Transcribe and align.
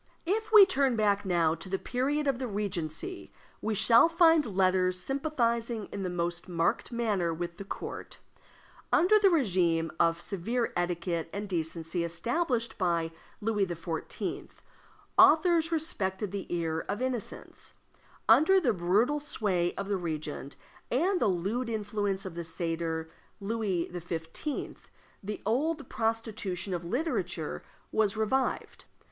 If 0.25 0.51
we 0.51 0.65
turn 0.65 0.95
back 0.95 1.25
now 1.25 1.53
to 1.53 1.69
the 1.69 1.77
period 1.77 2.25
of 2.25 2.39
the 2.39 2.47
Regency, 2.47 3.31
we 3.61 3.75
shall 3.75 4.09
find 4.09 4.43
letters 4.57 4.99
sympathizing 4.99 5.85
in 5.91 6.01
the 6.01 6.09
most 6.09 6.49
marked 6.49 6.91
manner 6.91 7.31
with 7.31 7.57
the 7.57 7.63
court. 7.63 8.17
Under 8.91 9.19
the 9.19 9.29
regime 9.29 9.91
of 9.99 10.19
severe 10.19 10.73
etiquette 10.75 11.29
and 11.31 11.47
decency 11.47 12.03
established 12.03 12.79
by 12.79 13.11
Louis 13.41 13.67
XIV., 13.67 14.53
authors 15.19 15.71
respected 15.71 16.31
the 16.31 16.51
ear 16.51 16.79
of 16.89 16.99
innocence; 16.99 17.73
under 18.27 18.59
the 18.59 18.73
brutal 18.73 19.19
sway 19.19 19.71
of 19.75 19.87
the 19.87 19.97
regent, 19.97 20.55
and 20.89 21.21
the 21.21 21.27
lewd 21.27 21.69
influence 21.69 22.25
of 22.25 22.33
the 22.33 22.43
satyr 22.43 23.11
Louis 23.39 23.87
XV., 23.95 24.89
the 25.21 25.43
old 25.45 25.87
prostitution 25.89 26.73
of 26.73 26.83
literature 26.83 27.61
was 27.91 28.17
revived. 28.17 28.85